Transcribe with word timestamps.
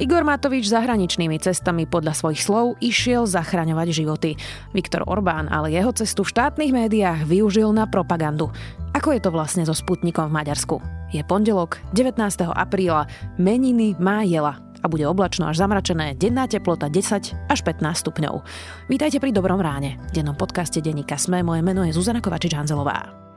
Igor 0.00 0.24
Matovič 0.24 0.64
zahraničnými 0.72 1.36
cestami 1.44 1.84
podľa 1.84 2.16
svojich 2.16 2.40
slov 2.40 2.80
išiel 2.80 3.28
zachraňovať 3.28 3.88
životy. 3.92 4.32
Viktor 4.72 5.04
Orbán 5.04 5.52
ale 5.52 5.76
jeho 5.76 5.92
cestu 5.92 6.24
v 6.24 6.32
štátnych 6.32 6.72
médiách 6.72 7.28
využil 7.28 7.68
na 7.76 7.84
propagandu. 7.84 8.48
Ako 8.96 9.12
je 9.12 9.20
to 9.20 9.28
vlastne 9.28 9.60
so 9.68 9.76
Sputnikom 9.76 10.32
v 10.32 10.40
Maďarsku? 10.40 10.80
Je 11.12 11.20
pondelok, 11.20 11.84
19. 11.92 12.16
apríla, 12.48 13.12
meniny 13.36 13.92
má 14.00 14.24
jela 14.24 14.64
a 14.80 14.88
bude 14.88 15.04
oblačno 15.04 15.44
až 15.44 15.60
zamračené, 15.60 16.16
denná 16.16 16.48
teplota 16.48 16.88
10 16.88 17.52
až 17.52 17.60
15 17.60 17.84
stupňov. 18.00 18.40
Vítajte 18.88 19.20
pri 19.20 19.36
Dobrom 19.36 19.60
ráne. 19.60 20.00
V 20.16 20.16
dennom 20.16 20.32
podcaste 20.32 20.80
Denníka 20.80 21.20
Sme 21.20 21.44
moje 21.44 21.60
meno 21.60 21.84
je 21.84 21.92
Zuzana 21.92 22.24
Kovačič-Hanzelová. 22.24 23.29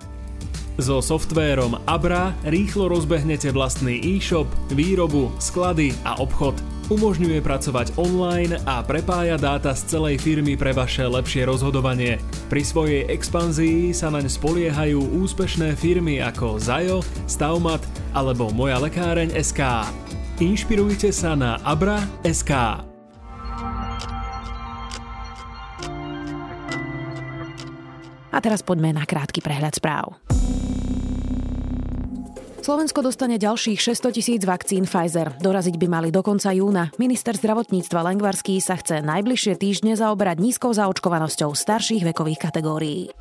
So 0.81 1.05
softvérom 1.05 1.77
Abra 1.85 2.33
rýchlo 2.49 2.89
rozbehnete 2.89 3.54
vlastný 3.54 4.01
e-shop, 4.01 4.50
výrobu, 4.73 5.29
sklady 5.37 5.93
a 6.01 6.18
obchod. 6.18 6.57
Umožňuje 6.89 7.39
pracovať 7.45 7.93
online 7.95 8.57
a 8.65 8.81
prepája 8.81 9.37
dáta 9.37 9.78
z 9.78 9.86
celej 9.95 10.17
firmy 10.19 10.57
pre 10.57 10.73
vaše 10.73 11.05
lepšie 11.05 11.45
rozhodovanie. 11.45 12.17
Pri 12.50 12.65
svojej 12.65 13.05
expanzii 13.05 13.93
sa 13.93 14.09
naň 14.09 14.25
spoliehajú 14.28 14.97
úspešné 15.21 15.78
firmy 15.78 16.19
ako 16.25 16.57
Zajo, 16.57 17.05
Staumat 17.29 17.86
alebo 18.17 18.50
Moja 18.50 18.81
lekáreň 18.81 19.29
SK. 19.39 19.86
Inšpirujte 20.42 21.14
sa 21.14 21.37
na 21.37 21.61
Abra.sk. 21.61 22.51
A 28.33 28.37
teraz 28.42 28.65
poďme 28.65 28.97
na 28.97 29.05
krátky 29.05 29.45
prehľad 29.45 29.78
správ. 29.78 30.32
Slovensko 32.63 33.03
dostane 33.03 33.35
ďalších 33.35 33.75
600 33.75 34.16
tisíc 34.16 34.41
vakcín 34.47 34.88
Pfizer. 34.88 35.36
Doraziť 35.36 35.75
by 35.75 35.88
mali 35.92 36.09
do 36.16 36.23
konca 36.23 36.47
júna. 36.56 36.95
Minister 36.95 37.36
zdravotníctva 37.36 38.08
Lengvarský 38.08 38.64
sa 38.64 38.80
chce 38.80 39.03
najbližšie 39.03 39.59
týždne 39.59 40.00
zaoberať 40.00 40.39
nízkou 40.39 40.72
zaočkovanosťou 40.72 41.52
starších 41.52 42.08
vekových 42.08 42.39
kategórií. 42.39 43.11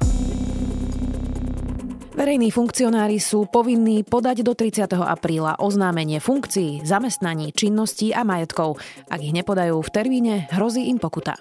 Verejní 2.14 2.54
funkcionári 2.54 3.18
sú 3.18 3.50
povinní 3.50 4.06
podať 4.06 4.46
do 4.46 4.54
30. 4.54 4.86
apríla 4.94 5.58
oznámenie 5.58 6.22
funkcií, 6.22 6.86
zamestnaní, 6.86 7.50
činností 7.50 8.14
a 8.14 8.22
majetkov. 8.22 8.78
Ak 9.10 9.26
ich 9.26 9.34
nepodajú 9.34 9.82
v 9.82 9.90
termíne, 9.90 10.46
hrozí 10.54 10.86
im 10.86 11.02
pokuta. 11.02 11.34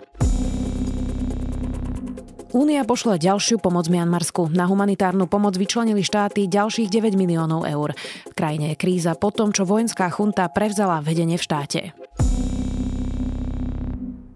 Únia 2.51 2.83
pošle 2.83 3.15
ďalšiu 3.15 3.63
pomoc 3.63 3.87
Mianmarsku. 3.87 4.51
Na 4.51 4.67
humanitárnu 4.67 5.23
pomoc 5.31 5.55
vyčlenili 5.55 6.03
štáty 6.03 6.51
ďalších 6.51 6.91
9 6.91 7.15
miliónov 7.15 7.63
eur. 7.63 7.95
V 8.27 8.33
krajine 8.35 8.75
je 8.75 8.79
kríza 8.79 9.15
po 9.15 9.31
tom, 9.31 9.55
čo 9.55 9.63
vojenská 9.63 10.11
chunta 10.11 10.51
prevzala 10.51 10.99
vedenie 10.99 11.39
v 11.39 11.43
štáte. 11.47 11.81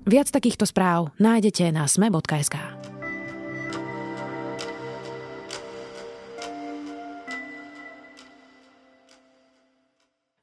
Viac 0.05 0.27
takýchto 0.31 0.63
správ 0.63 1.11
nájdete 1.19 1.75
na 1.75 1.91
sme.sk. 1.91 2.74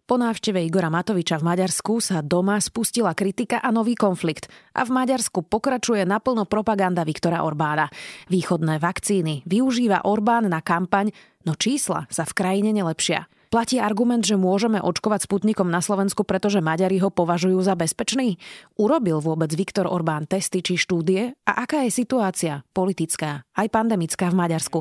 Po 0.03 0.19
návšteve 0.19 0.59
Igora 0.67 0.91
Matoviča 0.91 1.39
v 1.39 1.47
Maďarsku 1.55 2.03
sa 2.03 2.27
doma 2.27 2.59
spustila 2.59 3.15
kritika 3.15 3.63
a 3.63 3.71
nový 3.71 3.95
konflikt. 3.95 4.51
A 4.75 4.83
v 4.83 4.91
Maďarsku 4.99 5.47
pokračuje 5.47 6.03
naplno 6.03 6.43
propaganda 6.43 7.07
Viktora 7.07 7.47
Orbána. 7.47 7.87
Východné 8.27 8.83
vakcíny 8.83 9.47
využíva 9.47 10.03
Orbán 10.03 10.51
na 10.51 10.59
kampaň, 10.59 11.15
no 11.47 11.55
čísla 11.55 12.11
sa 12.11 12.27
v 12.27 12.35
krajine 12.35 12.75
nelepšia. 12.75 13.31
Platí 13.53 13.79
argument, 13.79 14.25
že 14.27 14.41
môžeme 14.41 14.81
očkovať 14.81 15.29
Sputnikom 15.29 15.69
na 15.69 15.85
Slovensku, 15.85 16.25
pretože 16.25 16.65
Maďari 16.65 16.99
ho 16.99 17.13
považujú 17.13 17.63
za 17.63 17.77
bezpečný? 17.77 18.41
Urobil 18.81 19.21
vôbec 19.21 19.53
Viktor 19.53 19.87
Orbán 19.87 20.25
testy 20.25 20.65
či 20.65 20.81
štúdie? 20.81 21.37
A 21.45 21.63
aká 21.63 21.85
je 21.85 21.93
situácia 21.93 22.65
politická, 22.75 23.45
aj 23.53 23.69
pandemická 23.71 24.33
v 24.33 24.41
Maďarsku? 24.41 24.79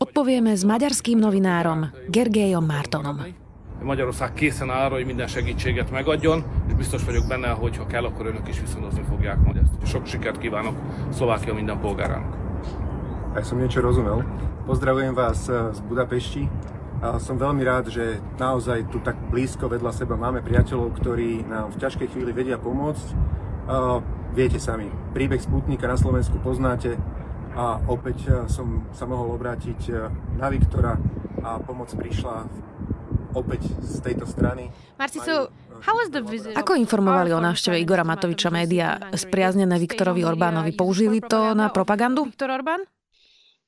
Odpovieme 0.00 0.56
s 0.56 0.64
maďarským 0.64 1.20
novinárom 1.20 1.92
Gergejom 2.08 2.64
Martonom. 2.64 3.43
Magyarország 3.84 4.32
készen 4.32 4.70
áll 4.70 4.84
arra, 4.84 4.94
hogy 4.94 5.06
minden 5.06 5.26
segítséget 5.26 5.90
megadjon, 5.90 6.44
és 6.68 6.74
biztos 6.74 7.04
vagyok 7.04 7.26
benne, 7.28 7.48
hogy 7.48 7.76
ha 7.76 7.86
kell, 7.86 8.04
akkor 8.04 8.26
önök 8.26 8.48
is 8.48 8.60
viszonozni 8.60 9.02
fogják 9.08 9.38
majd 9.44 9.56
ezt. 9.56 9.86
Sok 9.86 10.06
sikert 10.06 10.38
kívánok 10.38 10.74
Szlovákia 11.12 11.54
minden 11.54 11.80
polgárának. 11.80 12.34
Aj 13.34 13.42
som 13.42 13.58
niečo 13.58 13.82
rozumel. 13.82 14.22
Pozdravujem 14.66 15.14
vás 15.14 15.48
eh, 15.48 15.58
z 15.74 15.80
Budapešti. 15.90 16.46
A 17.02 17.18
som 17.18 17.36
veľmi 17.36 17.66
rád, 17.66 17.90
že 17.90 18.22
naozaj 18.38 18.88
tu 18.88 19.02
tak 19.02 19.18
blízko 19.28 19.68
vedľa 19.68 19.92
seba 19.92 20.16
máme 20.16 20.40
priateľov, 20.40 20.94
ktorí 21.02 21.44
nám 21.44 21.74
v 21.74 21.80
ťažkej 21.82 22.08
chvíli 22.14 22.32
vedia 22.32 22.56
pomôcť. 22.56 23.06
Viete 24.34 24.58
sami, 24.58 24.90
príbeh 25.14 25.38
Sputnika 25.38 25.86
na 25.86 25.94
Slovensku 25.94 26.42
poznáte 26.42 26.98
a 27.54 27.78
opäť 27.86 28.18
eh, 28.26 28.32
som 28.50 28.86
sa 28.90 29.06
mohol 29.06 29.38
obrátiť 29.38 29.80
eh, 29.90 30.10
na 30.38 30.50
Viktora 30.50 30.98
a 31.44 31.58
pomoc 31.62 31.90
prišla 31.94 32.50
opäť 33.34 33.66
z 33.82 33.96
tejto 34.00 34.24
strany. 34.24 34.70
Marci, 34.96 35.18
so 35.20 35.50
ako 36.54 36.72
informovali 36.80 37.36
o 37.36 37.44
návšteve 37.44 37.76
Igora 37.76 38.08
Matoviča 38.08 38.48
média 38.48 38.96
spriaznené 39.12 39.76
Viktorovi 39.76 40.24
Orbánovi? 40.24 40.72
Použili 40.72 41.20
to 41.20 41.52
na 41.52 41.68
propagandu? 41.68 42.24
Viktor 42.24 42.48
Orbán? 42.48 42.88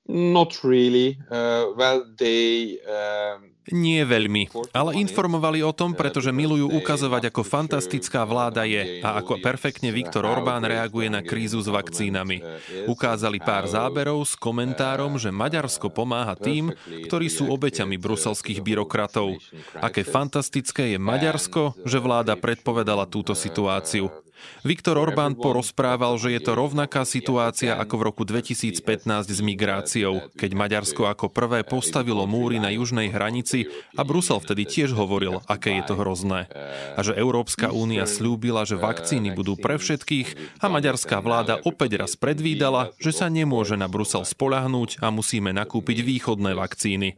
Not 0.09 0.65
really. 0.65 1.19
Uh, 1.29 1.75
well, 1.77 2.07
they, 2.17 2.79
uh, 2.89 3.43
nie 3.75 4.03
veľmi, 4.07 4.51
ale 4.71 4.99
informovali 5.01 5.63
o 5.63 5.75
tom, 5.75 5.95
pretože 5.95 6.31
milujú 6.31 6.71
ukazovať, 6.77 7.31
ako 7.31 7.43
fantastická 7.43 8.23
vláda 8.23 8.63
je 8.63 9.03
a 9.03 9.19
ako 9.19 9.43
perfektne 9.43 9.91
Viktor 9.91 10.23
Orbán 10.23 10.63
reaguje 10.63 11.11
na 11.11 11.23
krízu 11.23 11.59
s 11.59 11.69
vakcínami. 11.71 12.43
Ukázali 12.87 13.43
pár 13.43 13.67
záberov 13.67 14.23
s 14.27 14.39
komentárom, 14.39 15.19
že 15.19 15.35
Maďarsko 15.35 15.91
pomáha 15.91 16.39
tým, 16.39 16.75
ktorí 17.09 17.27
sú 17.27 17.51
obeťami 17.51 17.99
bruselských 17.99 18.63
byrokratov. 18.63 19.39
Aké 19.79 20.07
fantastické 20.07 20.95
je 20.95 20.99
Maďarsko, 20.99 21.75
že 21.83 21.99
vláda 21.99 22.39
predpovedala 22.39 23.07
túto 23.09 23.35
situáciu. 23.35 24.26
Viktor 24.67 24.99
Orbán 24.99 25.39
porozprával, 25.39 26.19
že 26.19 26.35
je 26.35 26.41
to 26.43 26.59
rovnaká 26.59 27.07
situácia 27.07 27.79
ako 27.79 27.95
v 28.01 28.03
roku 28.11 28.23
2015 28.27 28.83
s 29.31 29.41
migráciou, 29.45 30.27
keď 30.35 30.51
Maďarsko 30.59 31.07
ako 31.07 31.31
prvé 31.31 31.63
postavilo 31.63 32.27
múry 32.27 32.59
na 32.59 32.75
južnej 32.75 33.13
hranici 33.15 33.71
a 33.95 34.03
Brusel 34.03 34.43
vtedy 34.43 34.67
tiež 34.67 34.97
hovoril, 34.99 35.39
aké 35.47 35.79
je 35.79 35.85
to 35.87 35.95
hrozné. 35.95 36.51
A 36.99 37.01
že 37.07 37.15
Európska 37.15 37.71
únia 37.71 38.09
slúbila, 38.11 38.67
že 38.67 38.75
vakcíny 38.75 39.39
budú 39.39 39.55
pre 39.55 39.79
všetkých 39.79 40.59
a 40.59 40.67
maďarská 40.67 41.23
vláda 41.23 41.63
opäť 41.63 42.03
raz 42.03 42.19
predvídala, 42.19 42.91
že 42.99 43.15
sa 43.15 43.31
nemôže 43.31 43.79
na 43.79 43.87
Brusel 43.87 44.27
spolahnúť 44.27 44.99
a 44.99 45.15
musíme 45.15 45.55
nakúpiť 45.55 46.03
východné 46.03 46.59
vakcíny. 46.59 47.15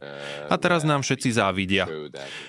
A 0.47 0.55
teraz 0.61 0.85
nám 0.85 1.01
všetci 1.01 1.33
závidia. 1.33 1.89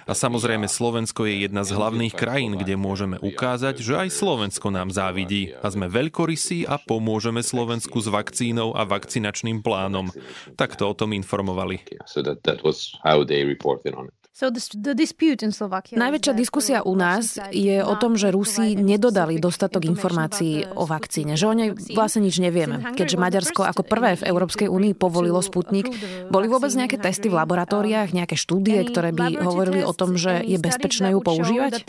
A 0.04 0.12
samozrejme 0.12 0.68
Slovensko 0.68 1.24
je 1.24 1.48
jedna 1.48 1.64
z 1.64 1.72
hlavných 1.72 2.12
krajín, 2.12 2.60
kde 2.60 2.76
môžeme 2.76 3.16
ukázať, 3.16 3.80
že 3.80 3.96
aj 3.96 4.08
Slovensko 4.12 4.59
Slovensko 4.60 4.76
nám 4.76 4.92
závidí 4.92 5.56
a 5.56 5.72
sme 5.72 5.88
veľkorysí 5.88 6.68
a 6.68 6.76
pomôžeme 6.76 7.40
Slovensku 7.40 7.96
s 7.96 8.12
vakcínou 8.12 8.76
a 8.76 8.84
vakcinačným 8.84 9.64
plánom. 9.64 10.12
Takto 10.52 10.84
o 10.84 10.92
tom 10.92 11.16
informovali. 11.16 11.80
Najväčšia 15.96 16.32
diskusia 16.36 16.78
u 16.84 16.92
nás 16.92 17.40
je 17.52 17.76
o 17.80 17.94
tom, 17.96 18.20
že 18.20 18.28
Rusi 18.28 18.76
nedodali 18.76 19.40
dostatok 19.40 19.88
informácií 19.88 20.64
o 20.76 20.84
vakcíne, 20.84 21.40
že 21.40 21.48
o 21.48 21.56
nej 21.56 21.72
vlastne 21.96 22.24
nič 22.28 22.36
nevieme. 22.40 22.84
Keďže 22.96 23.16
Maďarsko 23.16 23.64
ako 23.64 23.80
prvé 23.84 24.20
v 24.20 24.28
Európskej 24.28 24.68
únii 24.68 24.92
povolilo 24.92 25.40
Sputnik, 25.40 25.88
boli 26.28 26.52
vôbec 26.52 26.72
nejaké 26.76 27.00
testy 27.00 27.32
v 27.32 27.36
laboratóriách, 27.40 28.12
nejaké 28.12 28.36
štúdie, 28.36 28.84
ktoré 28.84 29.16
by 29.16 29.40
hovorili 29.40 29.80
o 29.84 29.96
tom, 29.96 30.20
že 30.20 30.44
je 30.44 30.60
bezpečné 30.60 31.16
ju 31.16 31.24
používať? 31.24 31.80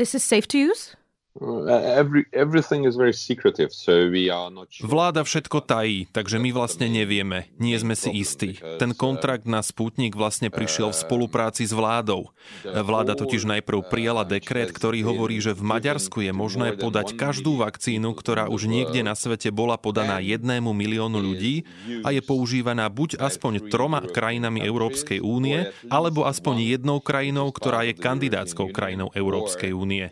Vláda 4.84 5.24
všetko 5.24 5.58
tají, 5.64 6.12
takže 6.12 6.38
my 6.44 6.52
vlastne 6.52 6.92
nevieme, 6.92 7.48
nie 7.56 7.80
sme 7.80 7.96
si 7.96 8.12
istí. 8.20 8.60
Ten 8.60 8.92
kontrakt 8.92 9.48
na 9.48 9.64
Sputnik 9.64 10.20
vlastne 10.20 10.52
prišiel 10.52 10.92
v 10.92 11.00
spolupráci 11.00 11.64
s 11.64 11.72
vládou. 11.72 12.36
Vláda 12.68 13.16
totiž 13.16 13.48
najprv 13.48 13.80
prijala 13.88 14.28
dekret, 14.28 14.76
ktorý 14.76 15.08
hovorí, 15.08 15.40
že 15.40 15.56
v 15.56 15.64
Maďarsku 15.64 16.20
je 16.20 16.36
možné 16.36 16.76
podať 16.76 17.16
každú 17.16 17.64
vakcínu, 17.64 18.12
ktorá 18.12 18.52
už 18.52 18.68
niekde 18.68 19.00
na 19.00 19.16
svete 19.16 19.56
bola 19.56 19.80
podaná 19.80 20.20
jednému 20.20 20.76
miliónu 20.76 21.24
ľudí 21.24 21.64
a 22.04 22.12
je 22.12 22.20
používaná 22.20 22.92
buď 22.92 23.24
aspoň 23.24 23.72
troma 23.72 24.04
krajinami 24.04 24.68
Európskej 24.68 25.24
únie, 25.24 25.72
alebo 25.88 26.28
aspoň 26.28 26.76
jednou 26.76 27.00
krajinou, 27.00 27.48
ktorá 27.56 27.88
je 27.88 27.96
kandidátskou 27.96 28.68
krajinou 28.76 29.16
Európskej 29.16 29.72
únie 29.72 30.12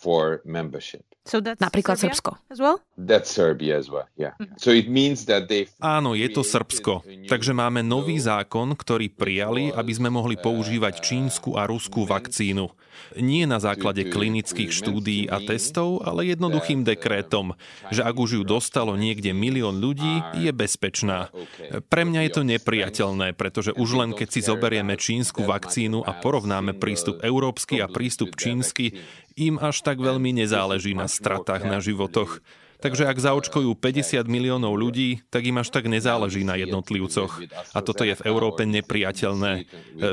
for 0.00 0.40
membership. 0.48 1.04
So 1.28 1.44
that's 1.44 1.60
Napríklad 1.60 2.00
Serbia 2.00 2.16
Srbsko. 2.16 2.32
As 2.48 2.58
well? 2.58 2.80
That's 2.96 3.28
Serbia 3.28 3.76
as 3.76 3.92
well, 3.92 4.08
yeah. 4.16 4.32
Mm-hmm. 4.40 4.56
So 4.56 4.72
it 4.72 4.88
means 4.88 5.28
that 5.28 5.52
they 5.52 5.68
Áno, 5.76 6.16
je 6.16 6.26
to 6.32 6.40
Srbsko. 6.40 7.04
Takže 7.28 7.52
máme 7.52 7.84
nový 7.84 8.16
zákon, 8.16 8.72
ktorý 8.72 9.12
prijali, 9.12 9.68
aby 9.68 9.92
sme 9.92 10.08
mohli 10.08 10.40
používať 10.40 11.04
čínsku 11.04 11.60
a 11.60 11.68
ruskú 11.68 12.08
vakcínu. 12.08 12.72
Nie 13.20 13.48
na 13.48 13.58
základe 13.60 14.06
klinických 14.06 14.70
štúdií 14.70 15.24
a 15.26 15.40
testov, 15.40 16.04
ale 16.04 16.30
jednoduchým 16.30 16.84
dekrétom, 16.84 17.56
že 17.88 18.04
ak 18.04 18.16
už 18.16 18.40
ju 18.40 18.42
dostalo 18.44 18.94
niekde 18.94 19.32
milión 19.32 19.80
ľudí, 19.80 20.20
je 20.36 20.52
bezpečná. 20.52 21.32
Pre 21.88 22.02
mňa 22.04 22.20
je 22.28 22.32
to 22.32 22.42
nepriateľné, 22.44 23.34
pretože 23.34 23.72
už 23.74 23.88
len 23.98 24.10
keď 24.12 24.28
si 24.30 24.40
zoberieme 24.44 24.94
čínsku 25.00 25.42
vakcínu 25.48 26.04
a 26.04 26.12
porovnáme 26.22 26.76
prístup 26.76 27.24
európsky 27.24 27.80
a 27.80 27.88
prístup 27.88 28.36
čínsky, 28.36 29.00
im 29.40 29.56
až 29.56 29.80
tak 29.80 29.89
veľmi 29.98 30.30
nezáleží 30.36 30.94
na 30.94 31.10
stratách 31.10 31.66
na 31.66 31.82
životoch. 31.82 32.38
Takže 32.80 33.04
ak 33.04 33.20
zaočkujú 33.20 33.76
50 33.76 34.24
miliónov 34.24 34.72
ľudí, 34.72 35.20
tak 35.28 35.44
im 35.44 35.60
až 35.60 35.68
tak 35.68 35.84
nezáleží 35.84 36.48
na 36.48 36.56
jednotlivcoch. 36.56 37.44
A 37.76 37.78
toto 37.84 38.08
je 38.08 38.16
v 38.16 38.24
Európe 38.24 38.64
nepriateľné. 38.64 39.52
E, 39.60 39.62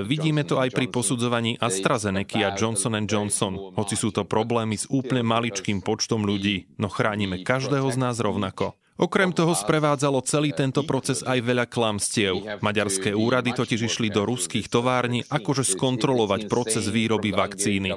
vidíme 0.03 0.43
to 0.43 0.59
aj 0.59 0.75
pri 0.75 0.91
posudzovaní 0.91 1.55
AstraZeneca 1.63 2.43
a 2.43 2.53
Johnson 2.59 2.99
Johnson, 3.07 3.71
hoci 3.71 3.95
sú 3.95 4.11
to 4.11 4.27
problémy 4.27 4.75
s 4.75 4.83
úplne 4.91 5.23
maličkým 5.23 5.79
počtom 5.79 6.27
ľudí, 6.27 6.67
no 6.75 6.91
chránime 6.91 7.47
každého 7.47 7.87
z 7.87 7.97
nás 8.03 8.19
rovnako. 8.19 8.75
Okrem 8.97 9.29
toho 9.29 9.53
sprevádzalo 9.53 10.25
celý 10.25 10.57
tento 10.57 10.81
proces 10.81 11.21
aj 11.21 11.37
veľa 11.45 11.69
klamstiev. 11.69 12.65
Maďarské 12.65 13.13
úrady 13.13 13.53
totiž 13.53 13.85
išli 13.85 14.09
do 14.09 14.25
ruských 14.25 14.65
tovární 14.73 15.21
akože 15.29 15.61
skontrolovať 15.61 16.49
proces 16.49 16.89
výroby 16.89 17.29
vakcíny. 17.29 17.93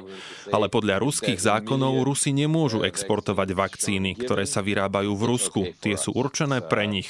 Ale 0.53 0.69
podľa 0.69 1.01
ruských 1.01 1.41
zákonov 1.41 2.05
Rusi 2.05 2.37
nemôžu 2.37 2.85
exportovať 2.85 3.49
vakcíny, 3.57 4.13
ktoré 4.13 4.45
sa 4.45 4.61
vyrábajú 4.61 5.17
v 5.17 5.23
Rusku. 5.25 5.61
Tie 5.81 5.97
sú 5.97 6.13
určené 6.13 6.61
pre 6.61 6.85
nich. 6.85 7.09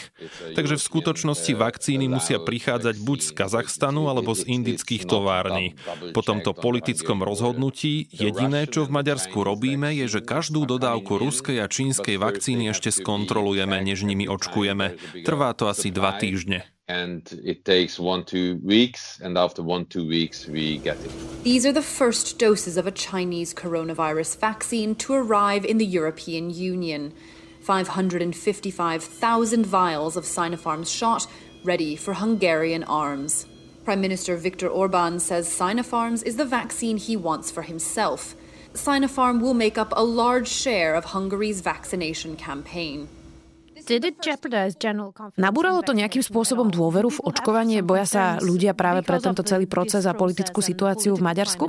Takže 0.56 0.80
v 0.80 0.88
skutočnosti 0.88 1.52
vakcíny 1.52 2.08
musia 2.08 2.40
prichádzať 2.40 2.96
buď 2.96 3.20
z 3.28 3.32
Kazachstanu 3.36 4.08
alebo 4.08 4.32
z 4.32 4.48
indických 4.48 5.04
tovární. 5.04 5.76
Po 6.16 6.24
tomto 6.24 6.56
politickom 6.56 7.28
rozhodnutí 7.28 8.08
jediné, 8.08 8.72
čo 8.72 8.88
v 8.88 8.96
Maďarsku 8.96 9.36
robíme, 9.36 9.92
je, 10.00 10.08
že 10.08 10.22
každú 10.24 10.64
dodávku 10.64 11.20
ruskej 11.20 11.60
a 11.60 11.68
čínskej 11.68 12.16
vakcíny 12.16 12.72
ešte 12.72 12.88
skontrolujeme 12.88 13.81
než 13.83 14.04
nimi 14.04 14.30
očkujeme. 14.30 14.95
Trvá 15.25 15.54
to 15.54 15.68
asi 15.68 15.92
dva 15.92 16.18
týždne. 16.18 16.63
and 16.92 17.39
it 17.45 17.63
takes 17.63 18.00
one 18.00 18.25
two 18.25 18.60
weeks 18.66 19.22
and 19.24 19.38
after 19.38 19.63
one 19.63 19.86
two 19.86 20.04
weeks 20.04 20.50
we 20.50 20.75
get 20.83 21.00
it 21.00 21.12
these 21.44 21.63
are 21.63 21.72
the 21.72 21.80
first 21.80 22.36
doses 22.36 22.75
of 22.75 22.83
a 22.83 22.92
chinese 22.92 23.56
coronavirus 23.56 24.36
vaccine 24.36 24.94
to 24.95 25.13
arrive 25.13 25.63
in 25.63 25.78
the 25.78 25.88
european 25.88 26.51
union 26.51 27.13
555,000 27.62 29.66
vials 29.66 30.18
of 30.18 30.25
Sinopharm's 30.25 30.92
shot 30.92 31.28
ready 31.63 31.95
for 31.95 32.16
Hungarian 32.16 32.83
arms. 32.83 33.45
Prime 33.86 34.01
Minister 34.01 34.36
Viktor 34.36 34.68
Orban 34.68 35.19
says 35.19 35.48
Sinopharm's 35.48 36.24
is 36.24 36.38
the 36.38 36.45
vaccine 36.45 36.98
he 36.98 37.16
wants 37.16 37.51
for 37.51 37.62
himself. 37.62 38.33
Sinopharm 38.74 39.42
will 39.42 39.54
make 39.54 39.78
up 39.78 39.94
a 39.95 40.04
large 40.04 40.48
share 40.48 40.95
of 40.95 41.06
Hungary's 41.06 41.62
vaccination 41.62 42.36
campaign. 42.36 43.07
Nabúralo 45.36 45.82
to 45.84 45.92
nejakým 45.92 46.24
spôsobom 46.24 46.70
dôveru 46.72 47.10
v 47.12 47.20
očkovanie? 47.28 47.80
Boja 47.84 48.06
sa 48.08 48.24
ľudia 48.40 48.72
práve 48.78 49.04
pre 49.04 49.20
tento 49.20 49.44
celý 49.44 49.66
proces 49.68 50.08
a 50.08 50.14
politickú 50.16 50.64
situáciu 50.64 51.18
v 51.18 51.22
Maďarsku? 51.26 51.66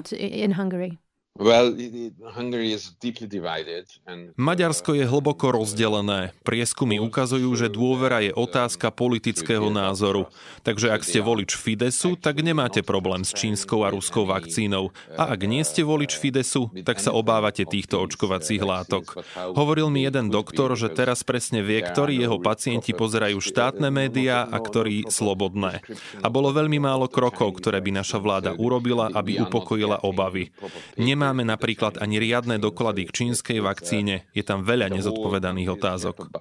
Maďarsko 4.36 4.90
je 4.92 5.04
hlboko 5.08 5.46
rozdelené. 5.48 6.36
Prieskumy 6.44 7.00
ukazujú, 7.00 7.48
že 7.56 7.72
dôvera 7.72 8.20
je 8.20 8.36
otázka 8.36 8.92
politického 8.92 9.72
názoru. 9.72 10.28
Takže 10.60 10.92
ak 10.92 11.00
ste 11.00 11.24
volič 11.24 11.56
Fidesu, 11.56 12.20
tak 12.20 12.44
nemáte 12.44 12.84
problém 12.84 13.24
s 13.24 13.32
čínskou 13.32 13.80
a 13.80 13.88
ruskou 13.88 14.28
vakcínou. 14.28 14.92
A 15.16 15.32
ak 15.32 15.48
nie 15.48 15.64
ste 15.64 15.80
volič 15.80 16.20
Fidesu, 16.20 16.68
tak 16.84 17.00
sa 17.00 17.16
obávate 17.16 17.64
týchto 17.64 18.04
očkovacích 18.04 18.60
látok. 18.60 19.24
Hovoril 19.56 19.88
mi 19.88 20.04
jeden 20.04 20.28
doktor, 20.28 20.76
že 20.76 20.92
teraz 20.92 21.24
presne 21.24 21.64
vie, 21.64 21.80
ktorí 21.80 22.20
jeho 22.20 22.44
pacienti 22.44 22.92
pozerajú 22.92 23.40
štátne 23.40 23.88
médiá 23.88 24.44
a 24.44 24.60
ktorí 24.60 25.08
slobodné. 25.08 25.80
A 26.20 26.28
bolo 26.28 26.52
veľmi 26.52 26.76
málo 26.76 27.08
krokov, 27.08 27.56
ktoré 27.56 27.80
by 27.80 28.04
naša 28.04 28.20
vláda 28.20 28.52
urobila, 28.52 29.08
aby 29.16 29.40
upokojila 29.40 30.04
obavy. 30.04 30.52
Nemá 31.00 31.21
Nemáme 31.22 31.46
napríklad 31.46 32.02
ani 32.02 32.18
riadne 32.18 32.58
doklady 32.58 33.06
k 33.06 33.14
čínskej 33.14 33.62
vakcíne. 33.62 34.26
Je 34.34 34.42
tam 34.42 34.66
veľa 34.66 34.90
nezodpovedaných 34.90 35.78
otázok. 35.78 36.34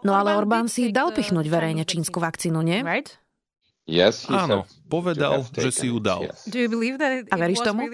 No 0.00 0.12
ale 0.16 0.32
Orbán 0.32 0.64
si 0.72 0.88
dal 0.88 1.12
pichnúť 1.12 1.44
verejne 1.44 1.84
čínsku 1.84 2.16
vakcínu, 2.16 2.64
nie? 2.64 2.80
Áno, 4.32 4.64
povedal, 4.88 5.44
že 5.52 5.68
si 5.68 5.92
ju 5.92 6.00
dal. 6.00 6.24
A 7.28 7.36
veríš 7.36 7.60
tomu? 7.60 7.84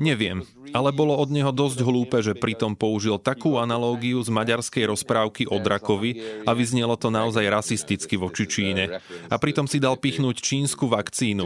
Neviem, 0.00 0.40
ale 0.72 0.88
bolo 0.96 1.12
od 1.20 1.28
neho 1.28 1.52
dosť 1.52 1.84
hlúpe, 1.84 2.24
že 2.24 2.32
pritom 2.32 2.72
použil 2.72 3.20
takú 3.20 3.60
analógiu 3.60 4.24
z 4.24 4.32
maďarskej 4.32 4.88
rozprávky 4.88 5.44
o 5.52 5.60
drakovi 5.60 6.42
a 6.48 6.56
vyznelo 6.56 6.96
to 6.96 7.12
naozaj 7.12 7.44
rasisticky 7.44 8.16
voči 8.16 8.48
Číne. 8.48 9.04
A 9.28 9.36
pritom 9.36 9.68
si 9.68 9.76
dal 9.76 10.00
pichnúť 10.00 10.40
čínsku 10.40 10.88
vakcínu. 10.88 11.44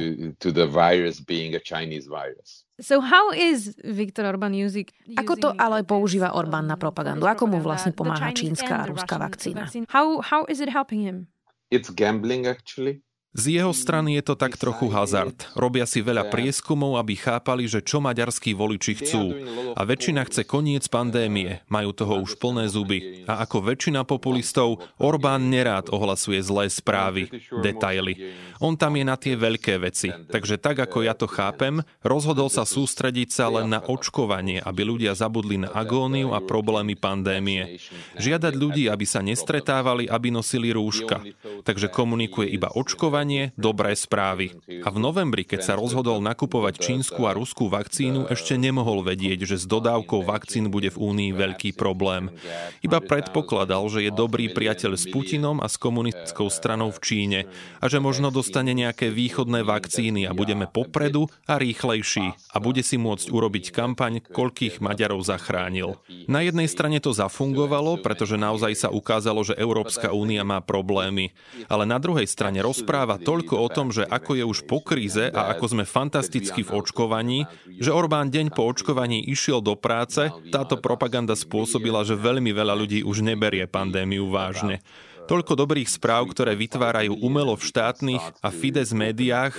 So 2.78 3.02
how 3.02 3.34
is 3.34 3.74
Viktor 3.82 4.22
Orbán 4.30 4.54
using... 4.54 4.86
Ako 5.18 5.34
to 5.34 5.50
ale 5.58 5.82
používa 5.82 6.30
Orbán 6.38 6.70
na 6.70 6.78
propagandu? 6.78 7.26
Ako 7.26 7.50
mu 7.50 7.58
vlastne 7.58 7.90
pomáha 7.90 8.30
čínska 8.30 8.86
a 8.86 8.86
ruská 8.86 9.18
vakcína? 9.18 9.66
How, 9.90 10.22
how 10.22 10.46
is 10.46 10.62
it 10.62 10.70
helping 10.70 11.02
him? 11.02 11.26
It's 11.74 11.90
gambling 11.90 12.46
actually. 12.46 13.02
Z 13.38 13.54
jeho 13.54 13.70
strany 13.70 14.18
je 14.18 14.26
to 14.26 14.34
tak 14.34 14.58
trochu 14.58 14.90
hazard. 14.90 15.46
Robia 15.54 15.86
si 15.86 16.02
veľa 16.02 16.26
prieskumov, 16.26 16.98
aby 16.98 17.14
chápali, 17.14 17.70
že 17.70 17.78
čo 17.78 18.02
maďarskí 18.02 18.50
voliči 18.50 18.98
chcú. 18.98 19.30
A 19.78 19.86
väčšina 19.86 20.26
chce 20.26 20.42
koniec 20.42 20.90
pandémie. 20.90 21.62
Majú 21.70 21.94
toho 21.94 22.18
už 22.26 22.34
plné 22.42 22.66
zuby. 22.66 23.22
A 23.30 23.46
ako 23.46 23.62
väčšina 23.62 24.02
populistov, 24.02 24.82
Orbán 24.98 25.54
nerád 25.54 25.86
ohlasuje 25.94 26.42
zlé 26.42 26.66
správy, 26.66 27.30
detaily. 27.62 28.34
On 28.58 28.74
tam 28.74 28.98
je 28.98 29.04
na 29.06 29.14
tie 29.14 29.38
veľké 29.38 29.78
veci. 29.86 30.10
Takže 30.10 30.58
tak, 30.58 30.82
ako 30.82 31.06
ja 31.06 31.14
to 31.14 31.30
chápem, 31.30 31.86
rozhodol 32.02 32.50
sa 32.50 32.66
sústrediť 32.66 33.30
sa 33.30 33.46
len 33.54 33.70
na 33.70 33.78
očkovanie, 33.78 34.58
aby 34.66 34.82
ľudia 34.82 35.14
zabudli 35.14 35.62
na 35.62 35.70
agóniu 35.70 36.34
a 36.34 36.42
problémy 36.42 36.98
pandémie. 36.98 37.78
Žiadať 38.18 38.54
ľudí, 38.58 38.90
aby 38.90 39.06
sa 39.06 39.22
nestretávali, 39.22 40.10
aby 40.10 40.34
nosili 40.34 40.74
rúška. 40.74 41.22
Takže 41.62 41.86
komunikuje 41.86 42.50
iba 42.50 42.74
očkovanie 42.74 43.27
očkovanie, 43.28 43.52
dobré 43.60 43.92
správy. 43.92 44.56
A 44.84 44.88
v 44.88 44.98
novembri, 44.98 45.44
keď 45.44 45.60
sa 45.60 45.74
rozhodol 45.76 46.24
nakupovať 46.24 46.80
čínsku 46.80 47.28
a 47.28 47.36
ruskú 47.36 47.68
vakcínu, 47.68 48.32
ešte 48.32 48.56
nemohol 48.56 49.04
vedieť, 49.04 49.44
že 49.44 49.56
s 49.60 49.68
dodávkou 49.68 50.24
vakcín 50.24 50.72
bude 50.72 50.88
v 50.88 50.96
Únii 50.96 51.30
veľký 51.36 51.76
problém. 51.76 52.32
Iba 52.80 53.04
predpokladal, 53.04 53.84
že 53.92 54.08
je 54.08 54.12
dobrý 54.14 54.48
priateľ 54.48 54.96
s 54.96 55.04
Putinom 55.12 55.60
a 55.60 55.68
s 55.68 55.76
komunistickou 55.76 56.48
stranou 56.48 56.88
v 56.88 57.02
Číne 57.04 57.40
a 57.84 57.86
že 57.92 58.00
možno 58.00 58.32
dostane 58.32 58.72
nejaké 58.72 59.12
východné 59.12 59.60
vakcíny 59.62 60.24
a 60.24 60.32
budeme 60.32 60.64
popredu 60.64 61.28
a 61.44 61.60
rýchlejší 61.60 62.32
a 62.32 62.56
bude 62.56 62.80
si 62.80 62.96
môcť 62.96 63.28
urobiť 63.28 63.64
kampaň, 63.76 64.24
koľkých 64.24 64.80
Maďarov 64.80 65.20
zachránil. 65.20 66.00
Na 66.30 66.40
jednej 66.40 66.70
strane 66.70 66.96
to 67.02 67.12
zafungovalo, 67.12 68.00
pretože 68.00 68.40
naozaj 68.40 68.72
sa 68.72 68.88
ukázalo, 68.88 69.44
že 69.44 69.58
Európska 69.58 70.14
únia 70.16 70.46
má 70.46 70.64
problémy, 70.64 71.36
ale 71.68 71.84
na 71.84 72.00
druhej 72.00 72.24
strane 72.24 72.62
rozpráva 72.64 73.17
toľko 73.20 73.54
o 73.58 73.68
tom, 73.68 73.92
že 73.92 74.06
ako 74.06 74.38
je 74.38 74.44
už 74.46 74.58
po 74.64 74.80
kríze 74.80 75.28
a 75.30 75.52
ako 75.52 75.76
sme 75.76 75.84
fantasticky 75.84 76.64
v 76.64 76.74
očkovaní, 76.78 77.44
že 77.78 77.92
Orbán 77.92 78.32
deň 78.32 78.54
po 78.54 78.64
očkovaní 78.64 79.20
išiel 79.26 79.60
do 79.60 79.74
práce, 79.76 80.30
táto 80.48 80.78
propaganda 80.78 81.36
spôsobila, 81.36 82.06
že 82.06 82.16
veľmi 82.16 82.54
veľa 82.54 82.74
ľudí 82.78 83.02
už 83.02 83.20
neberie 83.20 83.66
pandémiu 83.68 84.30
vážne. 84.32 84.80
Toľko 85.28 85.60
dobrých 85.60 85.92
správ, 85.92 86.32
ktoré 86.32 86.56
vytvárajú 86.56 87.12
umelo 87.20 87.52
v 87.52 87.68
štátnych 87.68 88.24
a 88.40 88.48
Fides 88.48 88.96
médiách. 88.96 89.52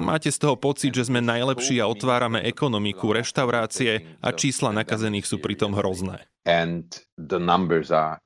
Máte 0.00 0.32
z 0.32 0.40
toho 0.40 0.56
pocit, 0.56 0.96
že 0.96 1.12
sme 1.12 1.20
najlepší 1.20 1.76
a 1.76 1.92
otvárame 1.92 2.40
ekonomiku, 2.40 3.12
reštaurácie 3.12 4.16
a 4.24 4.32
čísla 4.32 4.72
nakazených 4.72 5.28
sú 5.28 5.36
pritom 5.36 5.76
hrozné. 5.76 6.24
And 6.48 6.88
the 7.20 7.36
numbers 7.36 7.92
are 7.92 8.16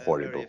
horrible. 0.00 0.46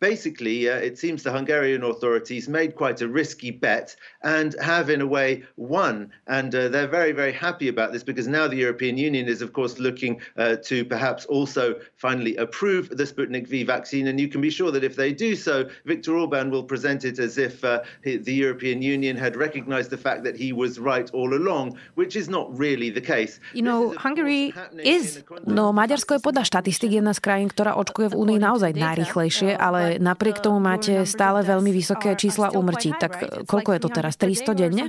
Basically, 0.00 0.68
uh, 0.68 0.76
it 0.76 0.98
seems 0.98 1.22
the 1.22 1.32
Hungarian 1.32 1.82
authorities 1.82 2.48
made 2.48 2.74
quite 2.74 3.00
a 3.00 3.08
risky 3.08 3.50
bet 3.50 3.94
and 4.22 4.54
have, 4.60 4.90
in 4.90 5.00
a 5.00 5.06
way, 5.06 5.44
won. 5.56 6.10
And 6.26 6.54
uh, 6.54 6.68
they're 6.68 6.88
very, 6.88 7.12
very 7.12 7.32
happy 7.32 7.68
about 7.68 7.92
this 7.92 8.02
because 8.02 8.26
now 8.26 8.48
the 8.48 8.56
European 8.56 8.96
Union 8.98 9.28
is, 9.28 9.42
of 9.42 9.52
course, 9.52 9.78
looking 9.78 10.20
uh, 10.36 10.56
to 10.64 10.84
perhaps 10.84 11.24
also 11.26 11.76
finally 11.96 12.36
approve 12.36 12.88
the 12.90 13.04
Sputnik 13.04 13.46
V 13.48 13.62
vaccine. 13.64 14.08
And 14.08 14.18
you 14.18 14.28
can 14.28 14.40
be 14.40 14.50
sure 14.50 14.70
that 14.70 14.84
if 14.84 14.96
they 14.96 15.12
do 15.12 15.36
so, 15.36 15.68
Viktor 15.84 16.16
Orban 16.16 16.50
will 16.50 16.64
present 16.64 17.04
it 17.04 17.18
as 17.18 17.38
if 17.38 17.64
uh, 17.64 17.82
the 18.02 18.32
European 18.32 18.82
Union 18.82 19.16
had 19.16 19.36
recognized 19.36 19.90
the 19.90 19.98
fact 19.98 20.24
that 20.24 20.36
he 20.36 20.52
was 20.52 20.78
right 20.78 21.10
all 21.12 21.34
along, 21.34 21.76
which 21.94 22.16
is 22.16 22.28
not 22.28 22.46
really 22.56 22.90
the 22.90 23.00
case. 23.00 23.38
You 23.52 23.62
know, 23.62 23.92
Hungary 23.98 24.54
is, 24.80 25.20
no 25.44 25.72
Maďarsko 25.76 26.16
je 26.16 26.20
podľa 26.24 26.48
štatistik 26.48 26.96
jedna 26.96 27.12
z 27.12 27.20
krajín, 27.20 27.52
ktorá 27.52 27.76
očkuje 27.76 28.08
v 28.12 28.16
Únii 28.16 28.38
naozaj 28.40 28.63
najrychlejšie, 28.72 29.52
ale 29.52 30.00
napriek 30.00 30.40
tomu 30.40 30.62
máte 30.62 31.04
stále 31.04 31.44
veľmi 31.44 31.68
vysoké 31.68 32.16
čísla 32.16 32.54
úmrtí. 32.56 32.96
Tak 32.96 33.44
koľko 33.44 33.70
je 33.76 33.80
to 33.84 33.90
teraz? 33.92 34.16
300 34.16 34.56
denne? 34.56 34.88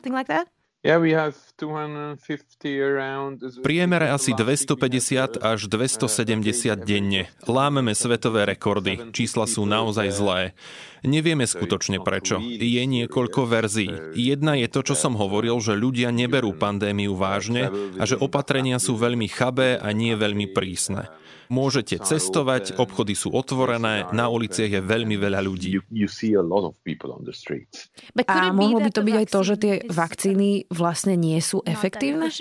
V 0.86 1.51
priemere 3.64 4.08
asi 4.12 4.32
250 4.36 5.40
až 5.40 5.60
270 5.72 6.84
denne. 6.84 7.32
Lámeme 7.48 7.96
svetové 7.96 8.44
rekordy. 8.44 9.16
Čísla 9.16 9.48
sú 9.48 9.64
naozaj 9.64 10.08
zlé. 10.12 10.52
Nevieme 11.06 11.48
skutočne 11.48 12.02
prečo. 12.02 12.42
Je 12.42 12.84
niekoľko 12.84 13.48
verzií. 13.48 14.18
Jedna 14.18 14.58
je 14.60 14.68
to, 14.68 14.82
čo 14.84 14.96
som 14.98 15.16
hovoril, 15.16 15.62
že 15.62 15.78
ľudia 15.78 16.10
neberú 16.10 16.58
pandémiu 16.58 17.16
vážne 17.16 17.72
a 17.96 18.04
že 18.04 18.20
opatrenia 18.20 18.82
sú 18.82 19.00
veľmi 19.00 19.30
chabé 19.32 19.80
a 19.80 19.94
nie 19.96 20.18
veľmi 20.18 20.52
prísne. 20.52 21.08
Môžete 21.46 22.02
cestovať, 22.02 22.74
obchody 22.82 23.14
sú 23.14 23.30
otvorené, 23.30 24.10
na 24.10 24.34
uliciach 24.34 24.72
je 24.72 24.82
veľmi 24.82 25.14
veľa 25.14 25.46
ľudí. 25.46 25.78
A 28.26 28.36
mohlo 28.50 28.80
by 28.82 28.90
to 28.90 29.02
byť 29.06 29.16
aj 29.16 29.28
to, 29.30 29.40
že 29.46 29.56
tie 29.62 29.74
vakcíny 29.86 30.66
vlastne 30.74 31.14
nie 31.14 31.38
sú 31.46 31.62
efektívne? 31.62 32.34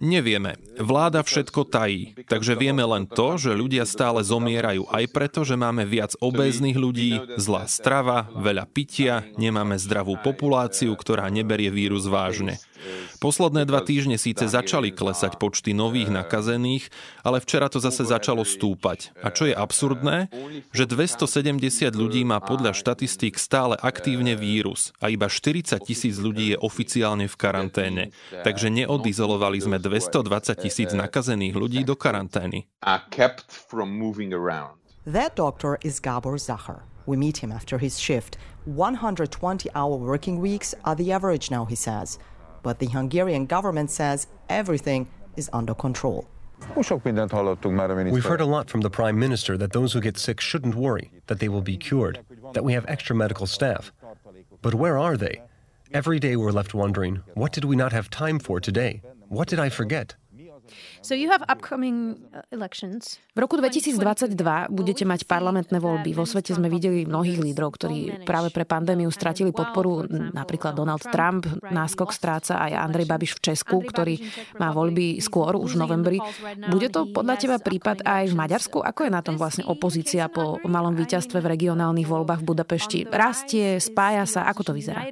Nevieme. 0.00 0.56
Vláda 0.80 1.20
všetko 1.20 1.68
tají. 1.68 2.16
Takže 2.24 2.56
vieme 2.56 2.80
len 2.80 3.04
to, 3.04 3.36
že 3.36 3.52
ľudia 3.52 3.84
stále 3.84 4.24
zomierajú 4.24 4.88
aj 4.88 5.04
preto, 5.12 5.44
že 5.44 5.52
máme 5.52 5.84
viac 5.84 6.16
obéznych 6.16 6.80
ľudí, 6.80 7.36
zlá 7.36 7.68
strava, 7.68 8.32
veľa 8.32 8.64
pitia, 8.72 9.28
nemáme 9.36 9.76
zdravú 9.76 10.16
populáciu, 10.24 10.96
ktorá 10.96 11.28
neberie 11.28 11.68
vírus 11.68 12.08
vážne. 12.08 12.56
Posledné 13.20 13.68
dva 13.68 13.84
týždne 13.84 14.16
síce 14.16 14.44
začali 14.48 14.90
klesať 14.94 15.36
počty 15.36 15.76
nových 15.76 16.08
nakazených, 16.08 16.88
ale 17.20 17.40
včera 17.44 17.68
to 17.68 17.78
zase 17.78 18.08
začalo 18.08 18.42
stúpať. 18.42 19.12
A 19.20 19.28
čo 19.32 19.48
je 19.48 19.54
absurdné, 19.54 20.32
že 20.72 20.84
270 20.88 21.92
ľudí 21.92 22.22
má 22.24 22.40
podľa 22.40 22.72
štatistík 22.72 23.36
stále 23.36 23.76
aktívne 23.78 24.34
vírus 24.34 24.92
a 24.98 25.12
iba 25.12 25.28
40 25.28 25.80
tisíc 25.84 26.16
ľudí 26.16 26.54
je 26.54 26.58
oficiálne 26.58 27.28
v 27.28 27.36
karanténe. 27.36 28.04
Takže 28.30 28.72
neodizolovali 28.72 29.60
sme 29.60 29.76
220 29.78 30.64
tisíc 30.64 30.90
nakazených 30.96 31.54
ľudí 31.56 31.80
do 31.84 31.94
karantény. 31.94 32.68
That 35.06 35.34
doctor 35.34 35.78
is 35.80 35.98
Gabor 35.98 36.36
Zachar. 36.36 36.84
We 37.06 37.16
meet 37.16 37.38
him 37.38 37.50
after 37.50 37.78
his 37.78 37.98
shift. 37.98 38.36
120 38.66 39.68
hour 39.74 39.96
working 39.96 40.38
weeks 40.40 40.74
are 40.84 40.94
the 40.94 41.10
average 41.10 41.50
now, 41.50 41.64
he 41.64 41.74
says. 41.74 42.18
But 42.62 42.78
the 42.78 42.86
Hungarian 42.86 43.46
government 43.46 43.90
says 43.90 44.26
everything 44.48 45.08
is 45.36 45.50
under 45.52 45.74
control. 45.74 46.28
We've 46.76 48.24
heard 48.24 48.40
a 48.40 48.46
lot 48.46 48.68
from 48.68 48.82
the 48.82 48.90
Prime 48.90 49.18
Minister 49.18 49.56
that 49.56 49.72
those 49.72 49.92
who 49.94 50.00
get 50.00 50.18
sick 50.18 50.40
shouldn't 50.40 50.74
worry, 50.74 51.10
that 51.26 51.38
they 51.40 51.48
will 51.48 51.62
be 51.62 51.76
cured, 51.76 52.20
that 52.52 52.64
we 52.64 52.74
have 52.74 52.84
extra 52.86 53.16
medical 53.16 53.46
staff. 53.46 53.92
But 54.60 54.74
where 54.74 54.98
are 54.98 55.16
they? 55.16 55.42
Every 55.92 56.18
day 56.18 56.36
we're 56.36 56.52
left 56.52 56.74
wondering, 56.74 57.22
what 57.34 57.52
did 57.52 57.64
we 57.64 57.76
not 57.76 57.92
have 57.92 58.10
time 58.10 58.38
for 58.38 58.60
today? 58.60 59.02
What 59.28 59.48
did 59.48 59.58
I 59.58 59.70
forget? 59.70 60.14
So 61.00 61.16
you 61.16 61.32
have 61.32 61.42
upcoming 61.48 62.20
uh, 62.30 62.44
elections. 62.52 63.20
V 63.32 63.38
roku 63.42 63.56
2022 63.56 64.36
budete 64.68 65.04
mať 65.06 65.24
parlamentné 65.24 65.78
voľby. 65.78 66.12
Vo 66.12 66.26
svete 66.26 66.52
sme 66.52 66.66
videli 66.66 67.06
mnohých 67.06 67.38
lídrov, 67.40 67.78
ktorí 67.78 68.26
práve 68.26 68.50
pre 68.50 68.66
pandémiu 68.66 69.08
stratili 69.08 69.54
podporu. 69.54 70.04
Napríklad 70.10 70.74
Donald 70.74 71.02
Trump, 71.08 71.46
náskok 71.70 72.10
stráca 72.10 72.58
aj 72.58 72.74
Andrej 72.76 73.06
Babiš 73.06 73.38
v 73.38 73.40
Česku, 73.52 73.80
ktorý 73.80 74.18
má 74.58 74.74
voľby 74.74 75.22
skôr, 75.22 75.56
už 75.56 75.78
v 75.78 75.80
novembri. 75.80 76.18
Bude 76.68 76.90
to 76.90 77.08
podľa 77.10 77.34
teba 77.38 77.56
prípad 77.62 78.02
aj 78.04 78.30
v 78.30 78.34
Maďarsku? 78.34 78.78
Ako 78.82 79.06
je 79.06 79.12
na 79.14 79.22
tom 79.22 79.38
vlastne 79.38 79.64
opozícia 79.64 80.26
po 80.26 80.58
malom 80.66 80.92
víťazstve 80.98 81.38
v 81.40 81.50
regionálnych 81.56 82.08
voľbách 82.10 82.42
v 82.42 82.48
Budapešti? 82.50 82.98
Rastie, 83.08 83.78
spája 83.78 84.26
sa? 84.26 84.46
Ako 84.50 84.66
to 84.66 84.72
vyzerá? 84.74 85.06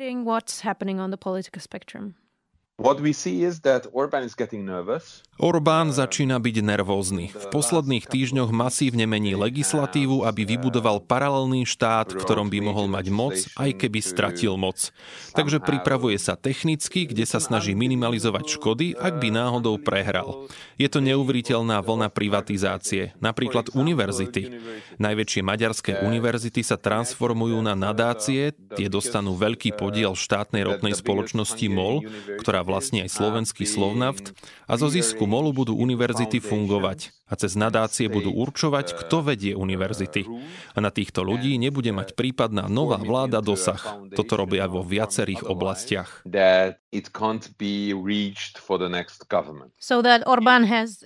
Orbán 5.38 5.90
začína 5.90 6.38
byť 6.38 6.56
nervózny. 6.62 7.34
V 7.34 7.46
posledných 7.50 8.06
týždňoch 8.06 8.54
masívne 8.54 9.02
mení 9.02 9.34
legislatívu, 9.34 10.22
aby 10.22 10.46
vybudoval 10.46 11.02
paralelný 11.02 11.66
štát, 11.66 12.14
v 12.14 12.22
ktorom 12.22 12.46
by 12.46 12.62
mohol 12.62 12.86
mať 12.86 13.06
moc, 13.10 13.34
aj 13.58 13.82
keby 13.82 13.98
stratil 13.98 14.54
moc. 14.54 14.94
Takže 15.34 15.58
pripravuje 15.58 16.22
sa 16.22 16.38
technicky, 16.38 17.10
kde 17.10 17.26
sa 17.26 17.42
snaží 17.42 17.74
minimalizovať 17.74 18.46
škody, 18.46 18.94
ak 18.94 19.18
by 19.18 19.34
náhodou 19.34 19.82
prehral. 19.82 20.46
Je 20.78 20.86
to 20.86 21.02
neuveriteľná 21.02 21.82
vlna 21.82 22.14
privatizácie, 22.14 23.18
napríklad 23.18 23.74
univerzity. 23.74 24.54
Najväčšie 25.02 25.42
maďarské 25.42 25.92
univerzity 26.06 26.62
sa 26.62 26.78
transformujú 26.78 27.58
na 27.58 27.74
nadácie, 27.74 28.54
tie 28.78 28.86
dostanú 28.86 29.34
veľký 29.34 29.74
podiel 29.74 30.14
štátnej 30.14 30.62
ropnej 30.62 30.94
spoločnosti 30.94 31.66
MOL, 31.66 32.06
ktorá 32.38 32.67
vlastní 32.68 33.08
aj 33.08 33.16
slovenský 33.16 33.64
Slovnaft, 33.64 34.36
a 34.68 34.76
zo 34.76 34.92
zisku 34.92 35.24
MOLu 35.24 35.56
budú 35.56 35.72
univerzity 35.72 36.44
fungovať 36.44 37.16
a 37.24 37.36
cez 37.40 37.56
nadácie 37.56 38.12
budú 38.12 38.36
určovať, 38.36 38.92
kto 39.04 39.24
vedie 39.24 39.56
univerzity. 39.56 40.28
A 40.76 40.78
na 40.84 40.92
týchto 40.92 41.24
ľudí 41.24 41.56
nebude 41.56 41.88
mať 41.92 42.12
prípadná 42.12 42.68
nová 42.68 43.00
vláda 43.00 43.40
dosah. 43.40 43.80
Toto 44.12 44.36
robia 44.36 44.68
vo 44.68 44.84
viacerých 44.84 45.48
oblastiach. 45.48 46.24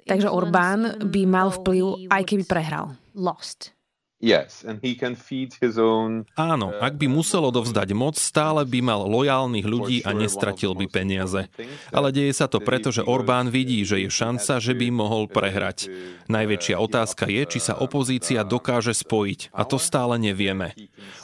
Takže 0.02 0.28
Orbán 0.30 0.80
by 1.06 1.22
mal 1.26 1.48
vplyv, 1.54 1.84
aj 2.10 2.22
keby 2.26 2.44
prehral. 2.50 2.98
Lost. 3.14 3.81
Yes, 4.22 4.62
and 4.62 4.78
he 4.78 4.94
can 4.94 5.18
feed 5.18 5.58
his 5.58 5.74
own, 5.82 6.30
Áno, 6.38 6.70
uh, 6.70 6.78
ak 6.78 6.94
by 6.94 7.10
muselo 7.10 7.50
dovzdať 7.50 7.90
moc, 7.90 8.14
stále 8.14 8.62
by 8.62 8.78
mal 8.78 9.02
lojálnych 9.10 9.66
ľudí 9.66 9.98
a 10.06 10.14
nestratil 10.14 10.78
by 10.78 10.86
peniaze. 10.86 11.50
Ale 11.90 12.14
deje 12.14 12.30
sa 12.30 12.46
to 12.46 12.62
preto, 12.62 12.94
že 12.94 13.02
Orbán 13.02 13.50
vidí, 13.50 13.82
že 13.82 13.98
je 13.98 14.06
šanca, 14.06 14.62
že 14.62 14.78
by 14.78 14.94
mohol 14.94 15.26
prehrať. 15.26 15.90
Najväčšia 16.30 16.78
otázka 16.78 17.26
je, 17.26 17.42
či 17.50 17.58
sa 17.58 17.74
opozícia 17.74 18.46
dokáže 18.46 18.94
spojiť. 18.94 19.50
A 19.50 19.66
to 19.66 19.82
stále 19.82 20.14
nevieme. 20.22 20.70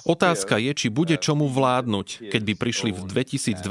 Otázka 0.03 0.59
je, 0.59 0.75
či 0.75 0.91
bude 0.91 1.15
čomu 1.23 1.47
vládnuť, 1.47 2.35
keď 2.35 2.43
by 2.51 2.55
prišli 2.59 2.91
v 2.91 3.07
2022 3.07 3.63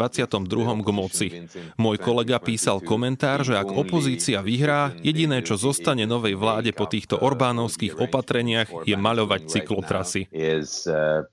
k 0.88 0.89
moci. 0.96 1.27
Môj 1.75 2.00
kolega 2.00 2.39
písal 2.39 2.79
komentár, 2.79 3.43
že 3.43 3.60
ak 3.60 3.75
opozícia 3.75 4.39
vyhrá, 4.39 4.96
jediné, 5.03 5.43
čo 5.43 5.60
zostane 5.60 6.07
novej 6.07 6.39
vláde 6.39 6.72
po 6.72 6.88
týchto 6.88 7.19
Orbánovských 7.19 8.00
opatreniach, 8.00 8.88
je 8.88 8.96
mal 8.96 9.16
maľovať 9.17 9.41
cyklotrasy. 9.50 10.29
Uh, 10.29 11.25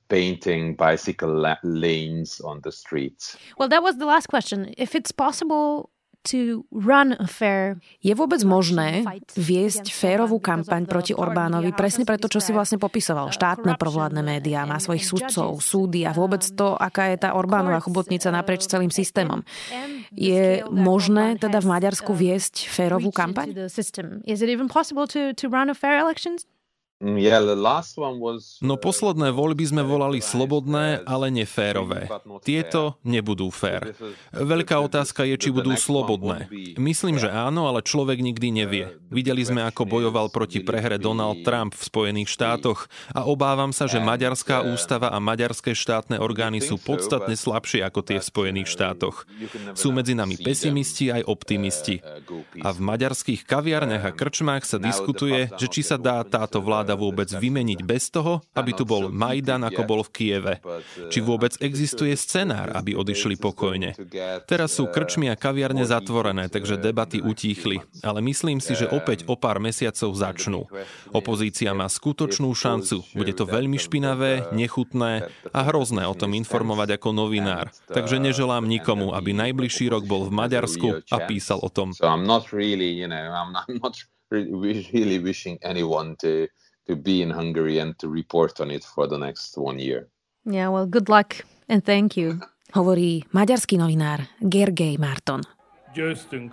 well, 3.61 3.69
that 3.69 3.83
was 3.85 4.00
the 4.00 4.09
last 4.09 4.29
question. 4.33 4.73
If 4.81 4.95
it's 4.95 5.12
possible 5.12 5.93
je 8.00 8.14
vôbec 8.17 8.41
možné 8.49 9.05
viesť 9.37 9.93
férovú 9.93 10.41
kampaň 10.41 10.88
proti 10.88 11.12
Orbánovi 11.12 11.76
presne 11.76 12.09
preto, 12.09 12.33
čo 12.33 12.41
si 12.41 12.57
vlastne 12.57 12.81
popisoval. 12.81 13.29
Štátne 13.29 13.76
provládne 13.76 14.25
médiá, 14.25 14.64
má 14.64 14.81
svojich 14.81 15.05
sudcov, 15.05 15.61
súdy 15.61 16.09
a 16.09 16.17
vôbec 16.17 16.41
to, 16.57 16.81
aká 16.81 17.12
je 17.12 17.29
tá 17.29 17.37
Orbánova 17.37 17.76
chobotnica 17.85 18.33
naprieč 18.33 18.64
celým 18.64 18.88
systémom. 18.88 19.45
Je 20.17 20.64
možné 20.73 21.37
teda 21.37 21.61
v 21.61 21.69
Maďarsku 21.76 22.17
viesť 22.17 22.73
férovú 22.73 23.12
kampaň? 23.12 23.69
Mm, 27.05 27.21
no 28.65 28.75
posledné 28.81 29.29
voľby 29.29 29.65
sme 29.69 29.85
volali 29.85 30.25
slobodné, 30.25 31.05
ale 31.05 31.29
neférové. 31.29 32.09
Tieto 32.41 32.97
nebudú 33.05 33.53
fér. 33.53 33.93
Veľká 34.33 34.81
otázka 34.81 35.29
je, 35.29 35.37
či 35.37 35.53
budú 35.53 35.77
slobodné. 35.77 36.49
Myslím, 36.81 37.21
že 37.21 37.29
áno, 37.29 37.69
ale 37.69 37.85
človek 37.85 38.25
nikdy 38.25 38.49
nevie. 38.49 38.85
Videli 39.13 39.45
sme, 39.45 39.69
ako 39.69 39.85
bojoval 39.85 40.33
proti 40.33 40.65
prehre 40.65 40.97
Donald 40.97 41.45
Trump 41.45 41.77
v 41.77 41.85
Spojených 41.85 42.33
štátoch 42.33 42.89
a 43.13 43.29
obávam 43.29 43.77
sa, 43.77 43.85
že 43.85 44.01
maďarská 44.01 44.65
ústava 44.65 45.13
a 45.13 45.21
maďarské 45.21 45.77
štátne 45.77 46.17
orgány 46.17 46.65
sú 46.65 46.81
podstatne 46.81 47.37
slabšie 47.37 47.85
ako 47.85 48.01
tie 48.01 48.17
v 48.17 48.29
Spojených 48.33 48.73
štátoch. 48.73 49.29
Sú 49.77 49.93
medzi 49.93 50.17
nami 50.17 50.41
pesimisti 50.41 51.13
aj 51.13 51.29
optimisti. 51.29 52.01
A 52.65 52.73
v 52.73 52.81
maďarských 52.81 53.45
kaviarniach 53.45 54.09
a 54.09 54.17
krčmách 54.17 54.65
sa 54.65 54.81
diskutuje, 54.81 55.53
že 55.61 55.69
či 55.69 55.85
sa 55.85 56.01
dá 56.01 56.25
táto 56.25 56.65
vláda 56.65 56.94
vôbec 56.95 57.29
vymeniť 57.31 57.81
bez 57.83 58.11
toho, 58.11 58.43
aby 58.55 58.73
tu 58.75 58.87
bol 58.89 59.11
Majdan, 59.11 59.67
ako 59.67 59.83
bol 59.85 60.01
v 60.07 60.11
Kieve? 60.11 60.55
Či 61.11 61.19
vôbec 61.21 61.55
existuje 61.61 62.15
scenár, 62.15 62.73
aby 62.75 62.97
odišli 62.97 63.39
pokojne? 63.39 63.95
Teraz 64.49 64.79
sú 64.79 64.89
krčmy 64.89 65.31
a 65.31 65.37
kaviarne 65.39 65.85
zatvorené, 65.85 66.49
takže 66.49 66.81
debaty 66.81 67.21
utíchli. 67.21 67.83
Ale 68.03 68.25
myslím 68.25 68.59
si, 68.59 68.75
že 68.79 68.91
opäť 68.91 69.27
o 69.29 69.35
pár 69.39 69.61
mesiacov 69.61 70.15
začnú. 70.15 70.67
Opozícia 71.11 71.75
má 71.77 71.87
skutočnú 71.91 72.51
šancu. 72.55 73.05
Bude 73.13 73.33
to 73.37 73.45
veľmi 73.45 73.77
špinavé, 73.77 74.51
nechutné 74.55 75.29
a 75.53 75.61
hrozné 75.69 76.07
o 76.09 76.15
tom 76.15 76.33
informovať 76.35 76.99
ako 76.99 77.09
novinár. 77.15 77.71
Takže 77.91 78.19
neželám 78.23 78.67
nikomu, 78.67 79.13
aby 79.13 79.35
najbližší 79.35 79.91
rok 79.91 80.07
bol 80.07 80.27
v 80.27 80.33
Maďarsku 80.35 81.07
a 81.11 81.17
písal 81.29 81.61
o 81.63 81.71
tom. 81.71 81.93
really 84.31 85.19
wishing 85.19 85.59
anyone 85.63 86.17
to 86.19 86.49
to 86.87 86.97
be 86.97 87.23
in 87.23 87.31
Hungary 87.31 87.79
and 87.79 87.99
to 87.99 88.09
report 88.09 88.61
on 88.61 88.71
it 88.71 88.85
for 88.85 89.07
the 89.07 89.19
next 89.19 89.57
one 89.57 89.79
year. 89.79 90.09
Yeah, 90.45 90.69
well, 90.69 90.87
good 90.87 91.09
luck 91.09 91.45
and 91.69 91.85
thank 91.85 92.17
you. 92.17 92.41
Hovorí 92.73 93.25
maďarský 93.31 93.76
novinár 93.76 94.29
Gergely 94.41 94.97
Marton. 94.99 95.41
Győztünk. 95.95 96.53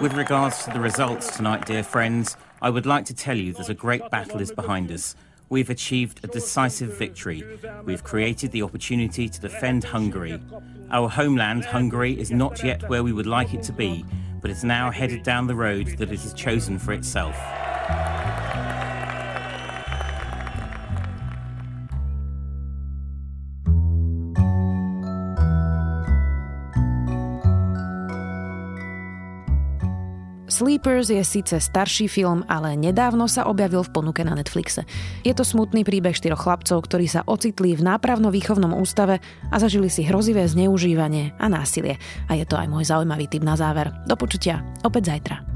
With 0.00 0.14
regards 0.14 0.64
to 0.64 0.70
the 0.70 0.80
results 0.80 1.36
tonight, 1.36 1.66
dear 1.66 1.82
friends, 1.82 2.36
I 2.62 2.70
would 2.70 2.86
like 2.86 3.04
to 3.06 3.14
tell 3.14 3.36
you 3.36 3.52
that 3.54 3.68
a 3.68 3.74
great 3.74 4.08
battle 4.10 4.40
is 4.40 4.52
behind 4.52 4.92
us. 4.92 5.16
We've 5.48 5.70
achieved 5.70 6.24
a 6.24 6.28
decisive 6.28 6.96
victory. 6.96 7.42
We've 7.84 8.04
created 8.04 8.52
the 8.52 8.62
opportunity 8.62 9.28
to 9.28 9.40
defend 9.40 9.84
Hungary. 9.84 10.40
Our 10.90 11.08
homeland, 11.08 11.64
Hungary, 11.64 12.18
is 12.18 12.30
not 12.30 12.62
yet 12.62 12.88
where 12.88 13.02
we 13.02 13.12
would 13.12 13.26
like 13.26 13.54
it 13.54 13.62
to 13.64 13.72
be, 13.72 14.04
but 14.40 14.50
it's 14.50 14.64
now 14.64 14.90
headed 14.90 15.22
down 15.22 15.46
the 15.46 15.54
road 15.54 15.86
that 15.98 16.10
it 16.10 16.20
has 16.20 16.34
chosen 16.34 16.78
for 16.78 16.92
itself. 16.92 17.36
Sleepers 30.56 31.12
je 31.12 31.20
síce 31.20 31.52
starší 31.52 32.08
film, 32.08 32.40
ale 32.48 32.80
nedávno 32.80 33.28
sa 33.28 33.44
objavil 33.44 33.84
v 33.84 33.92
ponuke 33.92 34.24
na 34.24 34.32
Netflixe. 34.32 34.88
Je 35.20 35.36
to 35.36 35.44
smutný 35.44 35.84
príbeh 35.84 36.16
štyroch 36.16 36.48
chlapcov, 36.48 36.80
ktorí 36.80 37.04
sa 37.04 37.28
ocitli 37.28 37.76
v 37.76 37.84
nápravno-výchovnom 37.84 38.72
ústave 38.72 39.20
a 39.52 39.56
zažili 39.60 39.92
si 39.92 40.08
hrozivé 40.08 40.48
zneužívanie 40.48 41.36
a 41.36 41.52
násilie. 41.52 42.00
A 42.32 42.40
je 42.40 42.48
to 42.48 42.56
aj 42.56 42.72
môj 42.72 42.88
zaujímavý 42.88 43.28
tip 43.28 43.44
na 43.44 43.52
záver. 43.52 43.92
Do 44.08 44.16
počutia 44.16 44.64
opäť 44.80 45.12
zajtra. 45.12 45.55